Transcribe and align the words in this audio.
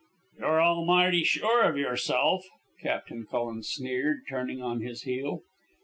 "You're 0.39 0.59
almighty 0.63 1.23
sure 1.23 1.61
of 1.69 1.77
yourself," 1.77 2.43
Captain 2.81 3.27
Cullen 3.29 3.61
sneered, 3.61 4.21
turning 4.27 4.59
on 4.59 4.81
his 4.81 5.03
heel. 5.03 5.43